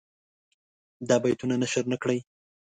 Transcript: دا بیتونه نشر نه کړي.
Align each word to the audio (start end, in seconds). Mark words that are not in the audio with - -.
دا 1.07 1.15
بیتونه 1.23 1.55
نشر 1.61 1.83
نه 1.91 1.97
کړي. 2.03 2.19